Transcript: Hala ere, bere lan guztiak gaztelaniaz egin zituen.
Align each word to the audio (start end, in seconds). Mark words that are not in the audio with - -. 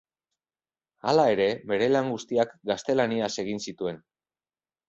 Hala 1.11 1.25
ere, 1.33 1.45
bere 1.73 1.91
lan 1.93 2.09
guztiak 2.15 2.57
gaztelaniaz 2.73 3.33
egin 3.45 3.63
zituen. 3.69 4.05